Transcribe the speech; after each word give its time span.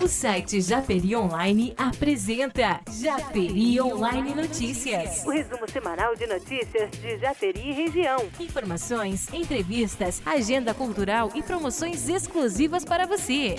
O 0.00 0.08
site 0.08 0.60
Japeri 0.60 1.14
Online 1.14 1.72
apresenta 1.78 2.80
Japeri 3.00 3.80
Online 3.80 4.34
Notícias. 4.34 5.24
O 5.24 5.30
resumo 5.30 5.70
semanal 5.70 6.16
de 6.16 6.26
notícias 6.26 6.90
de 6.90 7.18
Japeri 7.18 7.60
e 7.60 7.72
região. 7.72 8.18
Informações, 8.40 9.32
entrevistas, 9.32 10.20
agenda 10.26 10.74
cultural 10.74 11.30
e 11.34 11.42
promoções 11.42 12.08
exclusivas 12.08 12.84
para 12.84 13.06
você. 13.06 13.56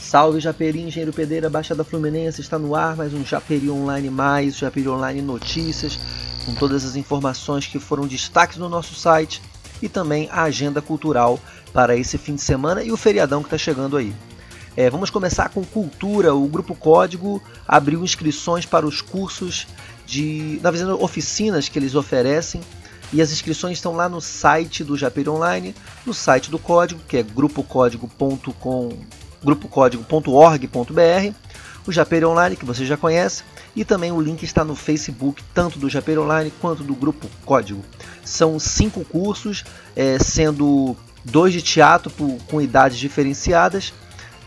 Salve 0.00 0.40
Japeri, 0.40 0.82
Engenheiro 0.82 1.12
Pedeira, 1.12 1.48
Baixada 1.48 1.84
Fluminense, 1.84 2.40
está 2.40 2.58
no 2.58 2.74
ar 2.74 2.96
mais 2.96 3.14
um 3.14 3.24
Japeri 3.24 3.70
Online 3.70 4.10
Mais, 4.10 4.56
Japeri 4.56 4.88
Online 4.88 5.22
Notícias, 5.22 5.98
com 6.44 6.54
todas 6.54 6.84
as 6.84 6.96
informações 6.96 7.66
que 7.66 7.78
foram 7.78 8.06
destaques 8.06 8.58
no 8.58 8.68
nosso 8.68 8.94
site 8.94 9.40
e 9.80 9.88
também 9.88 10.28
a 10.30 10.42
agenda 10.42 10.82
cultural 10.82 11.38
para 11.72 11.96
esse 11.96 12.18
fim 12.18 12.34
de 12.34 12.42
semana 12.42 12.82
e 12.82 12.90
o 12.90 12.96
feriadão 12.96 13.42
que 13.42 13.46
está 13.46 13.58
chegando 13.58 13.96
aí. 13.96 14.12
É, 14.76 14.90
vamos 14.90 15.08
começar 15.08 15.48
com 15.48 15.64
cultura. 15.64 16.34
O 16.34 16.46
Grupo 16.46 16.74
Código 16.74 17.42
abriu 17.66 18.04
inscrições 18.04 18.66
para 18.66 18.86
os 18.86 19.00
cursos 19.00 19.66
de, 20.04 20.60
na 20.62 20.70
verdade, 20.70 20.92
oficinas 21.02 21.68
que 21.68 21.78
eles 21.78 21.94
oferecem. 21.94 22.60
E 23.12 23.22
as 23.22 23.32
inscrições 23.32 23.78
estão 23.78 23.94
lá 23.94 24.08
no 24.08 24.20
site 24.20 24.84
do 24.84 24.96
Japir 24.96 25.28
Online, 25.30 25.74
no 26.04 26.12
site 26.12 26.50
do 26.50 26.58
Código, 26.58 27.00
que 27.08 27.16
é 27.16 27.22
grupocódigo.com, 27.22 28.98
grupocódigo.org.br, 29.42 31.34
o 31.86 31.92
Japir 31.92 32.26
Online, 32.26 32.56
que 32.56 32.64
você 32.64 32.84
já 32.84 32.96
conhece, 32.96 33.44
e 33.76 33.84
também 33.84 34.10
o 34.10 34.20
link 34.20 34.42
está 34.42 34.64
no 34.64 34.74
Facebook, 34.74 35.40
tanto 35.54 35.78
do 35.78 35.88
Japir 35.88 36.18
Online 36.18 36.52
quanto 36.60 36.82
do 36.82 36.96
Grupo 36.96 37.28
Código. 37.44 37.84
São 38.24 38.58
cinco 38.58 39.04
cursos, 39.04 39.64
é, 39.94 40.18
sendo 40.18 40.96
dois 41.24 41.52
de 41.52 41.62
teatro 41.62 42.10
com 42.48 42.60
idades 42.60 42.98
diferenciadas 42.98 43.92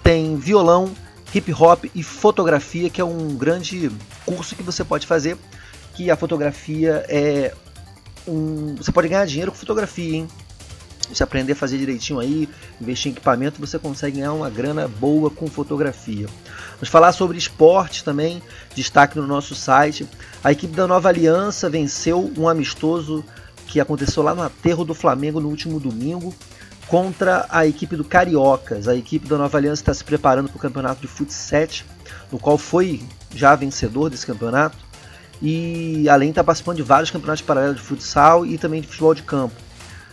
tem 0.09 0.35
violão, 0.37 0.91
hip 1.35 1.53
hop 1.53 1.85
e 1.93 2.01
fotografia, 2.01 2.89
que 2.89 2.99
é 2.99 3.03
um 3.05 3.35
grande 3.35 3.91
curso 4.25 4.55
que 4.55 4.63
você 4.63 4.83
pode 4.83 5.05
fazer. 5.05 5.37
Que 5.93 6.09
a 6.09 6.15
fotografia 6.15 7.05
é 7.07 7.53
um. 8.27 8.73
Você 8.73 8.91
pode 8.91 9.07
ganhar 9.07 9.23
dinheiro 9.27 9.51
com 9.51 9.57
fotografia, 9.59 10.15
hein? 10.15 10.27
Se 11.13 11.21
aprender 11.21 11.53
a 11.53 11.55
fazer 11.55 11.77
direitinho 11.77 12.19
aí, 12.19 12.49
investir 12.81 13.11
em 13.11 13.13
equipamento, 13.13 13.59
você 13.59 13.77
consegue 13.77 14.17
ganhar 14.17 14.33
uma 14.33 14.49
grana 14.49 14.87
boa 14.87 15.29
com 15.29 15.45
fotografia. 15.45 16.25
Vamos 16.77 16.89
falar 16.89 17.11
sobre 17.11 17.37
esporte 17.37 18.03
também, 18.03 18.41
destaque 18.73 19.15
no 19.15 19.27
nosso 19.27 19.53
site. 19.53 20.07
A 20.43 20.51
equipe 20.51 20.75
da 20.75 20.87
Nova 20.87 21.07
Aliança 21.09 21.69
venceu 21.69 22.33
um 22.35 22.49
amistoso 22.49 23.23
que 23.67 23.79
aconteceu 23.79 24.23
lá 24.23 24.33
no 24.33 24.41
aterro 24.41 24.83
do 24.83 24.95
Flamengo 24.95 25.39
no 25.39 25.49
último 25.49 25.79
domingo 25.79 26.33
contra 26.89 27.45
a 27.49 27.65
equipe 27.67 27.95
do 27.95 28.03
Cariocas. 28.03 28.87
A 28.87 28.95
equipe 28.95 29.27
da 29.27 29.37
Nova 29.37 29.55
Aliança 29.57 29.83
está 29.83 29.93
se 29.93 30.03
preparando 30.03 30.49
para 30.49 30.57
o 30.57 30.59
campeonato 30.59 30.99
de 30.99 31.07
futsal, 31.07 31.67
no 32.31 32.39
qual 32.39 32.57
foi 32.57 33.03
já 33.33 33.55
vencedor 33.55 34.09
desse 34.09 34.25
campeonato. 34.25 34.75
E 35.41 36.09
além 36.09 36.31
está 36.31 36.43
participando 36.43 36.75
de 36.77 36.83
vários 36.83 37.11
campeonatos 37.11 37.43
paralelos 37.43 37.77
de 37.77 37.83
futsal 37.83 38.45
e 38.45 38.57
também 38.57 38.81
de 38.81 38.87
futebol 38.87 39.13
de 39.13 39.21
campo. 39.21 39.53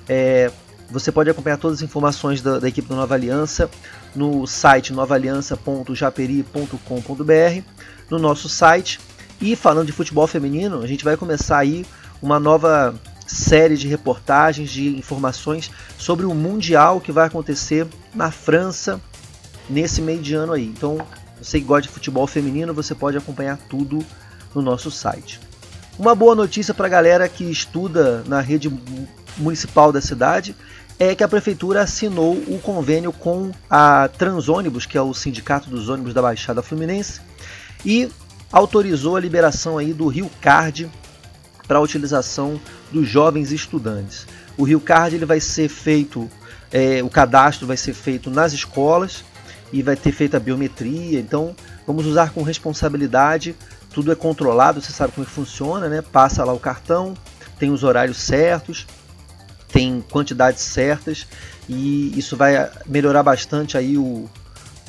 É, 0.06 0.52
você 0.90 1.10
pode 1.10 1.30
acompanhar 1.30 1.56
todas 1.56 1.78
as 1.78 1.82
informações 1.82 2.42
da, 2.42 2.58
da, 2.58 2.68
equipe 2.68 2.86
da 2.88 2.94
Nova 2.94 3.14
Aliança 3.14 3.70
no 4.14 4.46
site 4.46 4.92
novaaliança.japeri.com.br, 4.92 7.62
no 8.10 8.18
nosso 8.18 8.50
site. 8.50 9.00
E 9.40 9.56
falando 9.56 9.86
de 9.86 9.92
futebol 9.92 10.26
feminino, 10.26 10.82
a 10.82 10.86
gente 10.86 11.02
vai 11.04 11.16
começar 11.16 11.56
aí 11.58 11.86
uma 12.22 12.38
nova 12.38 12.94
série 13.26 13.76
de 13.76 13.88
reportagens, 13.88 14.70
de 14.70 14.88
informações 14.96 15.70
sobre 15.98 16.26
o 16.26 16.34
Mundial 16.34 17.00
que 17.00 17.12
vai 17.12 17.26
acontecer 17.26 17.86
na 18.14 18.30
França 18.30 19.00
nesse 19.68 20.00
meio 20.00 20.20
de 20.20 20.34
ano 20.34 20.52
aí. 20.52 20.66
Então, 20.66 20.98
você 21.40 21.58
que 21.58 21.66
gosta 21.66 21.82
de 21.82 21.88
futebol 21.88 22.26
feminino, 22.26 22.72
você 22.72 22.94
pode 22.94 23.16
acompanhar 23.16 23.58
tudo 23.68 24.04
no 24.54 24.62
nosso 24.62 24.90
site. 24.90 25.40
Uma 25.98 26.14
boa 26.14 26.34
notícia 26.34 26.74
para 26.74 26.86
a 26.86 26.90
galera 26.90 27.28
que 27.28 27.44
estuda 27.44 28.22
na 28.26 28.40
rede 28.40 28.70
municipal 29.36 29.92
da 29.92 30.00
cidade 30.00 30.54
é 30.98 31.14
que 31.14 31.24
a 31.24 31.28
prefeitura 31.28 31.82
assinou 31.82 32.34
o 32.34 32.58
convênio 32.62 33.12
com 33.12 33.50
a 33.68 34.08
Transônibus, 34.08 34.86
que 34.86 34.96
é 34.96 35.02
o 35.02 35.12
sindicato 35.12 35.68
dos 35.68 35.88
ônibus 35.88 36.14
da 36.14 36.22
Baixada 36.22 36.62
Fluminense, 36.62 37.20
e 37.84 38.08
autorizou 38.50 39.16
a 39.16 39.20
liberação 39.20 39.76
aí 39.76 39.92
do 39.92 40.06
Rio 40.06 40.30
Card 40.40 40.90
para 41.66 41.78
a 41.78 41.80
utilização 41.80 42.60
dos 42.92 43.08
jovens 43.08 43.52
estudantes. 43.52 44.26
O 44.56 44.64
Rio 44.64 44.80
Card 44.80 45.16
ele 45.16 45.26
vai 45.26 45.40
ser 45.40 45.68
feito, 45.68 46.30
é, 46.72 47.02
o 47.02 47.10
cadastro 47.10 47.66
vai 47.66 47.76
ser 47.76 47.94
feito 47.94 48.30
nas 48.30 48.52
escolas 48.52 49.24
e 49.72 49.82
vai 49.82 49.96
ter 49.96 50.12
feito 50.12 50.36
a 50.36 50.40
biometria. 50.40 51.18
Então 51.20 51.54
vamos 51.86 52.06
usar 52.06 52.30
com 52.30 52.42
responsabilidade. 52.42 53.54
Tudo 53.92 54.12
é 54.12 54.14
controlado, 54.14 54.80
você 54.80 54.92
sabe 54.92 55.12
como 55.12 55.26
é 55.26 55.30
funciona, 55.30 55.88
né? 55.88 56.02
Passa 56.02 56.44
lá 56.44 56.52
o 56.52 56.60
cartão, 56.60 57.14
tem 57.58 57.70
os 57.70 57.82
horários 57.82 58.18
certos, 58.18 58.86
tem 59.72 60.04
quantidades 60.10 60.62
certas 60.62 61.26
e 61.68 62.16
isso 62.18 62.36
vai 62.36 62.70
melhorar 62.86 63.22
bastante 63.22 63.76
aí 63.76 63.98
o, 63.98 64.28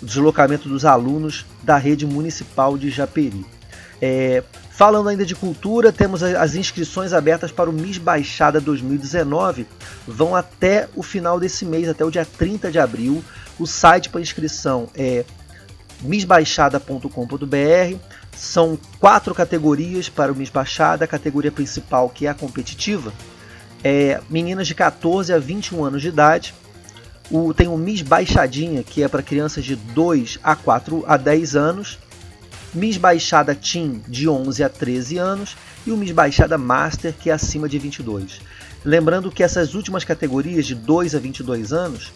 o 0.02 0.06
deslocamento 0.06 0.70
dos 0.70 0.86
alunos 0.86 1.46
da 1.64 1.78
rede 1.78 2.06
municipal 2.06 2.78
de 2.78 2.90
Japeri. 2.90 3.46
É, 4.02 4.44
falando 4.78 5.10
ainda 5.10 5.26
de 5.26 5.34
cultura, 5.34 5.92
temos 5.92 6.22
as 6.22 6.54
inscrições 6.54 7.12
abertas 7.12 7.52
para 7.52 7.68
o 7.68 7.74
Miss 7.74 7.98
Baixada 7.98 8.62
2019. 8.62 9.66
Vão 10.08 10.36
até 10.36 10.88
o 10.96 11.02
final 11.02 11.40
desse 11.40 11.66
mês, 11.66 11.90
até 11.90 12.06
o 12.06 12.12
dia 12.12 12.24
30 12.24 12.72
de 12.72 12.78
abril. 12.78 13.26
O 13.58 13.66
site 13.66 14.08
para 14.08 14.22
inscrição 14.22 14.88
é 14.94 15.26
missbaixada.com.br. 16.02 17.98
São 18.36 18.78
quatro 19.00 19.34
categorias 19.34 20.10
para 20.10 20.32
o 20.32 20.36
Miss 20.36 20.52
Baixada. 20.52 21.06
A 21.06 21.08
categoria 21.08 21.52
principal, 21.52 22.08
que 22.08 22.28
é 22.28 22.30
a 22.30 22.36
competitiva, 22.36 23.12
é 23.84 24.22
meninas 24.30 24.68
de 24.68 24.76
14 24.76 25.34
a 25.34 25.40
21 25.40 25.86
anos 25.86 26.04
de 26.04 26.10
idade. 26.10 26.54
O, 27.32 27.52
tem 27.52 27.68
o 27.68 27.78
Miss 27.78 28.04
Baixadinha, 28.04 28.84
que 28.84 29.02
é 29.02 29.08
para 29.08 29.24
crianças 29.24 29.66
de 29.66 29.76
2 29.76 30.38
a 30.44 30.56
4 30.56 31.04
a 31.08 31.18
10 31.18 31.56
anos. 31.56 31.98
Miss 32.78 32.98
Baixada 32.98 33.56
Teen 33.56 34.04
de 34.08 34.30
11 34.30 34.64
a 34.64 34.70
13 34.70 35.18
anos 35.18 35.58
e 35.86 35.92
o 35.92 35.98
Miss 35.98 36.12
Baixada 36.12 36.60
Master 36.60 37.12
que 37.12 37.32
é 37.32 37.34
acima 37.34 37.68
de 37.68 37.80
22. 37.80 38.40
Lembrando 38.86 39.32
que 39.32 39.42
essas 39.42 39.74
últimas 39.74 40.04
categorias 40.04 40.66
de 40.68 40.76
2 40.76 41.16
a 41.16 41.20
22 41.20 41.74
anos, 41.74 42.14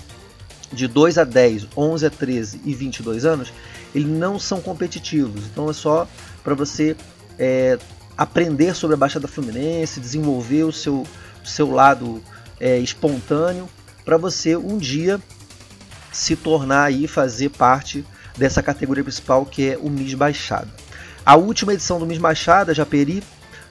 de 0.72 0.88
2 0.88 1.18
a 1.18 1.24
10, 1.24 1.68
11 1.76 2.06
a 2.06 2.10
13 2.12 2.62
e 2.64 2.76
22 2.76 3.26
anos, 3.26 3.52
eles 3.94 4.08
não 4.08 4.38
são 4.38 4.62
competitivos. 4.62 5.46
Então 5.52 5.68
é 5.68 5.74
só 5.74 6.08
para 6.44 6.54
você 6.54 6.96
é, 7.40 7.80
aprender 8.16 8.76
sobre 8.76 8.94
a 8.94 8.98
Baixada 8.98 9.28
Fluminense, 9.28 10.00
desenvolver 10.00 10.64
o 10.64 10.72
seu, 10.72 11.08
o 11.44 11.48
seu 11.48 11.72
lado 11.72 12.22
é, 12.60 12.78
espontâneo 12.78 13.68
para 14.06 14.16
você 14.16 14.56
um 14.56 14.78
dia 14.78 15.20
se 16.12 16.36
tornar 16.36 16.84
aí 16.84 17.08
fazer 17.08 17.50
parte 17.50 18.06
dessa 18.38 18.62
categoria 18.62 19.03
principal 19.03 19.46
que 19.46 19.72
é 19.72 19.78
o 19.78 19.90
Miss 19.90 20.14
Baixada. 20.14 20.68
A 21.25 21.36
última 21.36 21.74
edição 21.74 22.00
do 22.00 22.06
Miss 22.06 22.18
Baixada, 22.18 22.74
Japeri, 22.74 23.24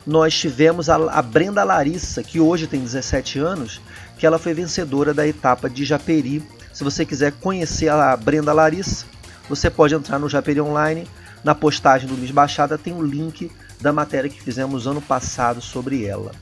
nós 0.06 0.34
tivemos 0.34 0.88
a, 0.88 0.96
a, 0.96 1.22
Brenda 1.22 1.64
Larissa, 1.64 2.22
que 2.22 2.40
hoje 2.40 2.66
tem 2.66 2.80
17 2.80 3.38
anos, 3.38 3.80
que 4.18 4.26
ela 4.26 4.38
foi 4.38 4.54
vencedora 4.54 5.12
da 5.12 5.26
etapa 5.26 5.68
de 5.68 5.84
Japeri. 5.84 6.42
Se 6.72 6.84
você 6.84 7.04
quiser 7.04 7.32
conhecer 7.32 7.88
a 7.88 8.16
Brenda 8.16 8.52
Larissa, 8.52 9.04
você 9.48 9.68
pode 9.68 9.94
entrar 9.94 10.18
no 10.18 10.28
Japeri 10.28 10.60
Online. 10.60 11.06
Na 11.42 11.54
postagem 11.54 12.08
do 12.08 12.16
Miss 12.16 12.30
Baixada 12.30 12.78
tem 12.78 12.92
o 12.92 12.98
um 12.98 13.02
link 13.02 13.50
da 13.80 13.92
matéria 13.92 14.30
que 14.30 14.40
fizemos 14.40 14.86
ano 14.86 15.00
passado 15.00 15.60
sobre 15.60 16.04
ela. 16.04 16.32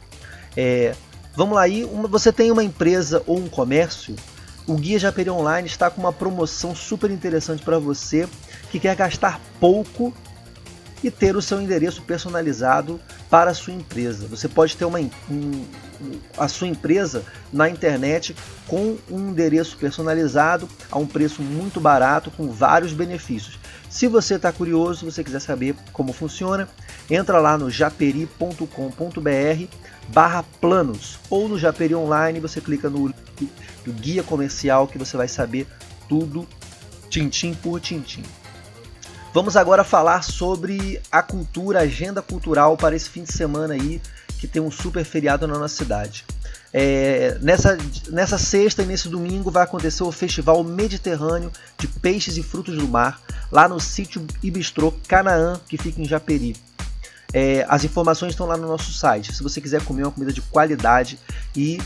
É, 0.57 0.95
vamos 1.35 1.55
lá 1.55 1.63
aí, 1.63 1.85
uma, 1.85 2.09
você 2.09 2.33
tem 2.33 2.51
uma 2.51 2.65
empresa 2.65 3.23
ou 3.27 3.39
um 3.39 3.49
comércio 3.49 4.15
o 4.69 4.75
Guia 4.75 4.99
Japeri 4.99 5.31
Online 5.31 5.67
está 5.67 5.91
com 5.91 5.99
uma 5.99 6.13
promoção 6.13 6.77
super 6.77 7.11
interessante 7.11 7.63
para 7.63 7.79
você 7.79 8.29
que 8.71 8.79
quer 8.79 8.95
gastar 8.95 9.41
pouco 9.59 10.13
e 11.03 11.11
ter 11.11 11.37
o 11.37 11.43
seu 11.43 11.59
endereço 11.61 12.03
personalizado 12.03 13.01
para 13.31 13.51
a 13.51 13.55
sua 13.55 13.73
empresa. 13.73 14.27
Você 14.27 14.47
pode 14.47 14.77
ter 14.77 14.85
uma, 14.85 14.99
um, 14.99 15.65
a 16.37 16.49
sua 16.49 16.67
empresa 16.67 17.25
na 17.51 17.71
internet 17.71 18.37
com 18.67 18.99
um 19.11 19.31
endereço 19.31 19.77
personalizado 19.79 20.69
a 20.91 20.99
um 20.99 21.07
preço 21.07 21.41
muito 21.41 21.81
barato, 21.81 22.31
com 22.31 22.51
vários 22.51 22.93
benefícios. 22.93 23.59
Se 23.89 24.07
você 24.07 24.35
está 24.35 24.53
curioso, 24.53 25.01
se 25.01 25.05
você 25.07 25.25
quiser 25.25 25.41
saber 25.41 25.75
como 25.95 26.13
funciona, 26.13 26.69
entra 27.09 27.41
lá 27.41 27.57
no 27.57 27.71
japeri.com.br 27.71 28.67
barra 30.09 30.45
planos 30.61 31.19
ou 31.29 31.49
no 31.49 31.59
Japeri 31.59 31.95
Online, 31.95 32.41
você 32.41 32.61
clica 32.61 32.89
no 32.89 33.13
do 33.85 33.93
guia 33.93 34.23
comercial 34.23 34.87
que 34.87 34.99
você 34.99 35.17
vai 35.17 35.29
saber 35.29 35.67
tudo 36.09 36.47
tintim 37.09 37.55
por 37.55 37.81
tintim. 37.81 38.23
Vamos 39.33 39.57
agora 39.57 39.85
falar 39.85 40.23
sobre 40.23 41.01
a 41.13 41.23
cultura, 41.23 41.81
a 41.81 41.83
agenda 41.83 42.21
cultural 42.21 42.77
para 42.77 42.97
esse 42.97 43.09
fim 43.09 43.23
de 43.23 43.33
semana 43.33 43.75
aí, 43.75 44.01
que 44.39 44.47
tem 44.47 44.61
um 44.61 44.71
super 44.71 45.05
feriado 45.05 45.47
na 45.47 45.59
nossa 45.59 45.77
cidade. 45.77 46.25
É, 46.73 47.39
nessa, 47.41 47.79
nessa 48.11 48.39
sexta 48.39 48.83
e 48.83 48.87
nesse 48.87 49.09
domingo 49.09 49.51
vai 49.51 49.65
acontecer 49.65 50.03
o 50.03 50.13
Festival 50.13 50.63
Mediterrâneo 50.65 51.51
de 51.79 51.89
Peixes 51.89 52.37
e 52.37 52.43
Frutos 52.43 52.77
do 52.77 52.89
Mar, 52.89 53.21
lá 53.51 53.69
no 53.69 53.81
sítio 53.81 54.27
Ibistrô 54.43 54.93
Canaã, 55.07 55.61
que 55.69 55.79
fica 55.79 56.01
em 56.01 56.05
Japeri. 56.05 56.57
É, 57.33 57.67
as 57.69 57.85
informações 57.85 58.31
estão 58.31 58.47
lá 58.47 58.57
no 58.57 58.67
nosso 58.67 58.93
site. 58.93 59.35
Se 59.35 59.43
você 59.43 59.61
quiser 59.61 59.83
comer 59.85 60.05
uma 60.05 60.13
comida 60.13 60.33
de 60.33 60.41
qualidade 60.41 61.19
e 61.55 61.79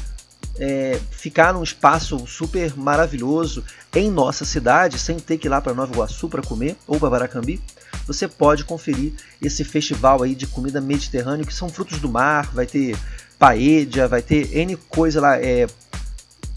é, 0.58 1.00
ficar 1.10 1.52
num 1.52 1.62
espaço 1.62 2.26
super 2.26 2.76
maravilhoso 2.76 3.64
em 3.94 4.10
nossa 4.10 4.44
cidade, 4.44 4.98
sem 4.98 5.18
ter 5.18 5.38
que 5.38 5.48
ir 5.48 5.50
lá 5.50 5.60
para 5.60 5.74
Nova 5.74 5.92
Iguaçu 5.92 6.28
para 6.28 6.42
comer 6.42 6.76
ou 6.86 6.98
para 6.98 7.10
Baracambi, 7.10 7.60
você 8.06 8.26
pode 8.26 8.64
conferir 8.64 9.12
esse 9.40 9.64
festival 9.64 10.22
aí 10.22 10.34
de 10.34 10.46
comida 10.46 10.80
mediterrânea, 10.80 11.44
que 11.44 11.54
são 11.54 11.68
frutos 11.68 11.98
do 11.98 12.08
mar, 12.08 12.50
vai 12.52 12.66
ter 12.66 12.96
paella, 13.38 14.08
vai 14.08 14.22
ter 14.22 14.56
N 14.56 14.76
coisa 14.76 15.20
lá, 15.20 15.38
é, 15.38 15.66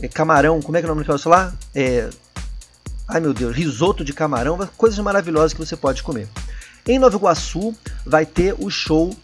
é 0.02 0.08
camarão, 0.08 0.62
como 0.62 0.78
é 0.78 0.82
que 0.82 0.86
é 0.86 0.90
o 0.90 0.94
nome 0.94 1.04
do 1.04 1.08
negócio 1.08 1.30
lá? 1.30 1.54
É, 1.74 2.10
ai 3.08 3.20
meu 3.20 3.34
Deus, 3.34 3.56
risoto 3.56 4.04
de 4.04 4.14
camarão, 4.14 4.58
coisas 4.78 4.98
maravilhosas 5.00 5.54
que 5.54 5.60
você 5.60 5.76
pode 5.76 6.04
comer. 6.04 6.28
Em 6.88 7.00
Nova 7.00 7.16
Iguaçu 7.16 7.74
vai 8.06 8.28
ter 8.28 8.54
o 8.60 8.70
show 8.70 9.16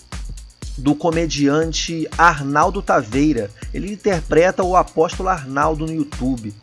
do 0.76 0.96
comediante 0.96 2.08
Arnaldo 2.18 2.82
Taveira. 2.82 3.52
Ele 3.72 3.94
interpreta 3.94 4.64
o 4.64 4.76
apóstolo 4.76 5.30
Arnaldo 5.30 5.86
no 5.86 5.94
YouTube. 5.94 6.56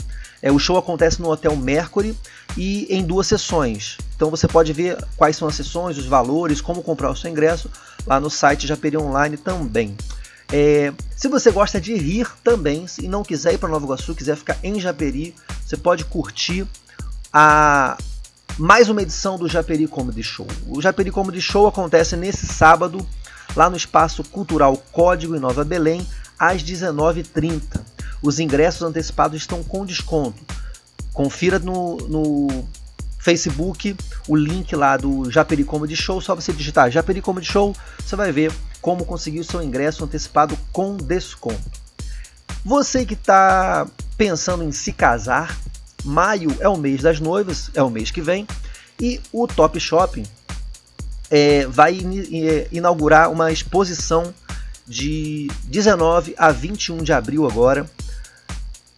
É, 0.42 0.50
o 0.50 0.58
show 0.58 0.76
acontece 0.76 1.22
no 1.22 1.30
Hotel 1.30 1.54
Mercury 1.54 2.16
e 2.56 2.86
em 2.92 3.04
duas 3.04 3.28
sessões. 3.28 3.96
Então 4.16 4.28
você 4.28 4.48
pode 4.48 4.72
ver 4.72 4.98
quais 5.16 5.36
são 5.36 5.46
as 5.46 5.54
sessões, 5.54 5.98
os 5.98 6.06
valores, 6.06 6.60
como 6.60 6.82
comprar 6.82 7.10
o 7.10 7.16
seu 7.16 7.30
ingresso 7.30 7.70
lá 8.04 8.18
no 8.18 8.28
site 8.28 8.66
Japeri 8.66 8.96
Online 8.96 9.36
também. 9.36 9.96
É, 10.52 10.92
se 11.14 11.28
você 11.28 11.52
gosta 11.52 11.80
de 11.80 11.94
rir 11.94 12.26
também 12.42 12.86
e 13.00 13.06
não 13.06 13.22
quiser 13.22 13.54
ir 13.54 13.58
para 13.58 13.68
Nova 13.68 13.84
Iguaçu, 13.84 14.16
quiser 14.16 14.36
ficar 14.36 14.58
em 14.64 14.80
Japeri, 14.80 15.32
você 15.64 15.76
pode 15.76 16.04
curtir 16.04 16.66
a 17.32 17.96
mais 18.58 18.88
uma 18.88 19.02
edição 19.02 19.38
do 19.38 19.48
Japeri 19.48 19.86
Comedy 19.86 20.22
Show. 20.22 20.46
O 20.66 20.82
Japeri 20.82 21.12
Comedy 21.12 21.40
Show 21.40 21.68
acontece 21.68 22.16
nesse 22.16 22.44
sábado 22.44 23.06
lá 23.54 23.70
no 23.70 23.76
Espaço 23.76 24.24
Cultural 24.24 24.76
Código 24.90 25.36
em 25.36 25.38
Nova 25.38 25.62
Belém 25.62 26.04
às 26.36 26.62
19h30. 26.64 27.62
Os 28.20 28.40
ingressos 28.40 28.82
antecipados 28.82 29.40
estão 29.40 29.62
com 29.62 29.86
desconto. 29.86 30.44
Confira 31.12 31.60
no, 31.60 31.98
no 32.08 32.68
Facebook 33.20 33.96
o 34.26 34.34
link 34.34 34.74
lá 34.74 34.96
do 34.96 35.30
Japeri 35.30 35.62
Comedy 35.62 35.94
Show. 35.94 36.20
Só 36.20 36.34
você 36.34 36.52
digitar 36.52 36.90
Japeri 36.90 37.22
Comedy 37.22 37.46
Show, 37.46 37.76
você 38.04 38.16
vai 38.16 38.32
ver 38.32 38.52
como 38.82 39.04
conseguir 39.04 39.38
o 39.38 39.44
seu 39.44 39.62
ingresso 39.62 40.04
antecipado 40.04 40.58
com 40.72 40.96
desconto. 40.96 41.62
Você 42.64 43.06
que 43.06 43.14
está 43.14 43.86
pensando 44.16 44.64
em 44.64 44.72
se 44.72 44.92
casar, 44.92 45.56
maio 46.04 46.54
é 46.60 46.68
o 46.68 46.76
mês 46.76 47.02
das 47.02 47.20
noivas, 47.20 47.70
é 47.74 47.82
o 47.82 47.90
mês 47.90 48.10
que 48.10 48.20
vem, 48.20 48.46
e 49.00 49.20
o 49.32 49.46
Top 49.46 49.78
Shopping 49.78 50.24
é, 51.30 51.66
vai 51.66 51.98
inaugurar 52.72 53.30
uma 53.30 53.52
exposição 53.52 54.32
de 54.86 55.48
19 55.64 56.34
a 56.38 56.50
21 56.50 56.98
de 56.98 57.12
abril 57.12 57.46
agora, 57.46 57.88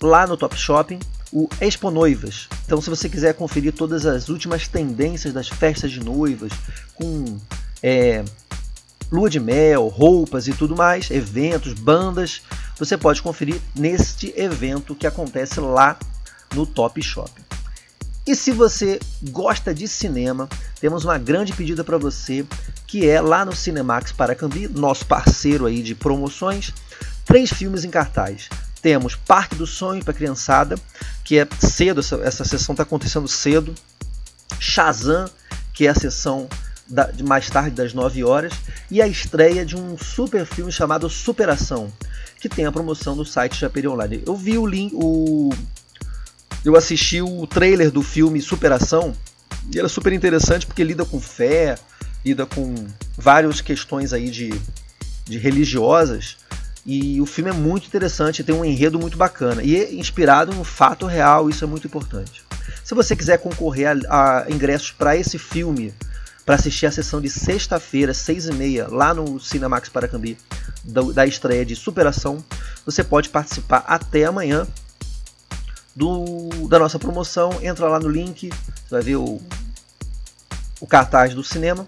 lá 0.01 0.27
no 0.27 0.37
Top 0.37 0.57
Shopping, 0.57 1.01
o 1.33 1.49
Expo 1.61 1.91
Noivas. 1.91 2.49
Então, 2.65 2.81
se 2.81 2.89
você 2.89 3.09
quiser 3.09 3.35
conferir 3.35 3.73
todas 3.73 4.07
as 4.07 4.29
últimas 4.29 4.69
tendências 4.69 5.33
das 5.35 5.49
festas 5.49 5.91
de 5.91 6.01
noivas, 6.01 6.53
com 6.95 7.39
é, 7.83 8.25
lua 9.11 9.29
de 9.29 9.41
mel, 9.41 9.89
roupas 9.89 10.47
e 10.47 10.53
tudo 10.53 10.77
mais, 10.77 11.11
eventos, 11.11 11.73
bandas, 11.75 12.43
você 12.79 12.97
pode 12.97 13.21
conferir 13.21 13.61
neste 13.75 14.33
evento 14.37 14.95
que 14.95 15.07
acontece 15.07 15.61
lá 15.61 15.99
no 16.55 16.67
Top 16.67 17.01
Shopping. 17.03 17.43
E 18.27 18.37
se 18.37 18.53
você 18.53 19.01
gosta 19.31 19.75
de 19.75 19.89
cinema, 19.89 20.49
temos 20.81 21.05
uma 21.05 21.19
grande 21.19 21.53
pedida 21.53 21.83
para 21.83 21.99
você, 21.99 22.45
que 22.87 23.09
é 23.09 23.21
lá 23.21 23.45
no 23.45 23.57
Cinemax 23.57 24.13
Paracambi, 24.13 24.69
nosso 24.69 25.07
parceiro 25.07 25.67
aí 25.67 25.83
de 25.83 25.95
promoções, 25.95 26.73
três 27.25 27.51
filmes 27.51 27.83
em 27.83 27.91
cartaz. 27.91 28.49
Temos 28.83 29.17
Parque 29.17 29.57
do 29.57 29.67
Sonho 29.67 30.05
para 30.05 30.15
criançada, 30.15 30.77
que 31.25 31.39
é 31.39 31.49
cedo, 31.59 32.01
essa, 32.01 32.17
essa 32.17 32.45
sessão 32.45 32.73
está 32.73 32.83
acontecendo 32.83 33.27
cedo. 33.27 33.75
Shazam, 34.59 35.29
que 35.73 35.87
é 35.87 35.91
a 35.91 35.95
sessão 35.95 36.49
da, 36.87 37.05
de 37.05 37.23
mais 37.23 37.49
tarde 37.49 37.71
das 37.71 37.95
9 37.95 38.23
horas, 38.25 38.53
e 38.91 39.01
a 39.01 39.09
estreia 39.09 39.65
de 39.65 39.77
um 39.77 39.97
super 39.97 40.45
filme 40.45 40.71
chamado 40.71 41.09
Superação, 41.09 41.91
que 42.41 42.49
tem 42.49 42.67
a 42.67 42.73
promoção 42.73 43.17
do 43.17 43.25
site 43.25 43.59
Japeri 43.59 43.89
Online. 43.89 44.23
Eu 44.27 44.37
vi 44.37 44.59
o 44.59 44.67
link, 44.67 44.93
o 44.95 45.51
eu 46.65 46.77
assisti 46.77 47.23
o 47.23 47.47
trailer 47.47 47.91
do 47.91 48.03
filme 48.03 48.41
Superação 48.41 49.15
e 49.73 49.79
era 49.79 49.89
super 49.89 50.13
interessante 50.13 50.67
porque 50.67 50.85
lida 50.85 51.05
com 51.05 51.21
fé, 51.21 51.77
lida 52.25 52.47
com 52.47 52.75
várias 53.17 53.61
questões 53.61 54.13
aí 54.13 54.31
de, 54.31 54.51
de 55.25 55.39
religiosas 55.39 56.37
e 56.85 57.21
o 57.21 57.27
filme 57.27 57.51
é 57.51 57.53
muito 57.53 57.87
interessante, 57.87 58.43
tem 58.43 58.55
um 58.55 58.65
enredo 58.65 58.99
muito 58.99 59.17
bacana 59.17 59.63
e 59.63 59.77
é 59.77 59.95
inspirado 59.95 60.55
no 60.55 60.65
fato 60.65 61.07
real, 61.07 61.49
isso 61.49 61.65
é 61.65 61.67
muito 61.67 61.87
importante. 61.87 62.43
Se 62.85 62.95
você 62.95 63.15
quiser 63.15 63.39
concorrer 63.39 63.89
a, 64.09 64.45
a 64.45 64.51
ingressos 64.51 64.91
para 64.91 65.17
esse 65.17 65.39
filme, 65.39 65.93
para 66.45 66.55
assistir 66.55 66.87
a 66.87 66.91
sessão 66.91 67.21
de 67.21 67.29
sexta-feira, 67.29 68.15
seis 68.15 68.47
e 68.47 68.53
meia, 68.53 68.89
lá 68.89 69.15
no 69.15 69.39
Cinemax 69.39 69.89
Paracambi, 69.89 70.37
da, 70.83 71.03
da 71.03 71.27
estreia 71.27 71.65
de 71.65 71.77
Superação, 71.77 72.43
você 72.85 73.05
pode 73.05 73.29
participar 73.29 73.85
até 73.87 74.25
amanhã 74.25 74.67
do, 75.95 76.69
da 76.69 76.79
nossa 76.79 76.99
promoção. 76.99 77.51
Entra 77.63 77.89
lá 77.89 77.99
no 77.99 78.09
link, 78.09 78.49
você 78.49 78.91
vai 78.91 79.03
ver 79.03 79.17
o, 79.17 79.41
o 80.81 80.87
cartaz 80.87 81.35
do 81.35 81.43
cinema. 81.43 81.87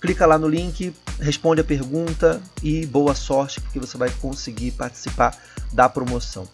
Clica 0.00 0.26
lá 0.26 0.38
no 0.38 0.48
link, 0.48 0.94
responde 1.20 1.60
a 1.60 1.64
pergunta 1.64 2.40
e 2.62 2.84
boa 2.86 3.14
sorte, 3.14 3.60
porque 3.60 3.78
você 3.78 3.96
vai 3.96 4.10
conseguir 4.10 4.72
participar 4.72 5.36
da 5.72 5.88
promoção. 5.88 6.46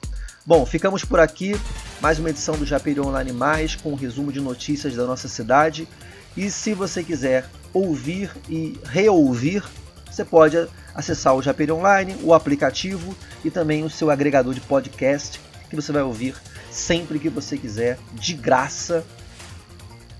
Bom, 0.44 0.64
ficamos 0.66 1.04
por 1.04 1.20
aqui. 1.20 1.58
Mais 2.00 2.18
uma 2.18 2.30
edição 2.30 2.56
do 2.56 2.66
Japeri 2.66 3.00
Online 3.00 3.32
Mais 3.32 3.76
com 3.76 3.92
um 3.92 3.96
resumo 3.96 4.32
de 4.32 4.40
notícias 4.40 4.94
da 4.94 5.06
nossa 5.06 5.28
cidade. 5.28 5.88
E 6.36 6.50
se 6.50 6.74
você 6.74 7.02
quiser 7.02 7.48
ouvir 7.72 8.30
e 8.48 8.78
reouvir, 8.84 9.62
você 10.10 10.24
pode 10.24 10.56
acessar 10.94 11.34
o 11.34 11.42
Japeri 11.42 11.72
Online, 11.72 12.16
o 12.22 12.34
aplicativo 12.34 13.14
e 13.44 13.50
também 13.50 13.84
o 13.84 13.90
seu 13.90 14.10
agregador 14.10 14.54
de 14.54 14.60
podcast 14.60 15.40
que 15.68 15.76
você 15.76 15.90
vai 15.90 16.02
ouvir 16.02 16.34
sempre 16.72 17.18
que 17.18 17.28
você 17.28 17.56
quiser, 17.56 17.98
de 18.12 18.34
graça, 18.34 19.04